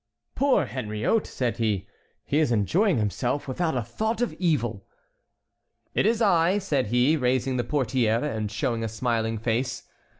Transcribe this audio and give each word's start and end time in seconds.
"Poor 0.33 0.65
Henriot!" 0.65 1.27
said 1.27 1.57
he, 1.57 1.87
"he 2.25 2.39
is 2.39 2.51
enjoying 2.51 2.97
himself 2.97 3.47
without 3.47 3.77
a 3.77 3.83
thought 3.83 4.19
of 4.19 4.33
evil." 4.39 4.83
"It 5.93 6.07
is 6.07 6.23
I," 6.23 6.57
said 6.57 6.87
he, 6.87 7.15
raising 7.15 7.57
the 7.57 7.63
portière 7.63 8.23
and 8.23 8.51
showing 8.51 8.83
a 8.83 8.89
smiling 8.89 9.37
face. 9.37 9.83